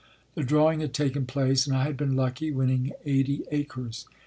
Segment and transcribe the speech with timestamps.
[0.33, 4.07] The drawing had taken place and I had been lucky, winning eighty acres.